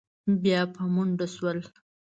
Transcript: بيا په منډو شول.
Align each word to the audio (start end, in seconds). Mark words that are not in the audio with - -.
بيا 0.41 0.61
په 0.75 0.81
منډو 0.93 1.27
شول. 1.35 1.59